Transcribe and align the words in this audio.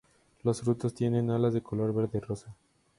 Los 0.41 0.61
frutos 0.63 0.95
tienen 0.95 1.29
alas 1.29 1.53
de 1.53 1.61
color 1.61 1.93
verde-rosa. 1.93 2.51